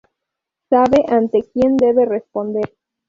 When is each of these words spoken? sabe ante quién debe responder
sabe 0.67 1.05
ante 1.11 1.43
quién 1.53 1.77
debe 1.77 2.05
responder 2.07 2.73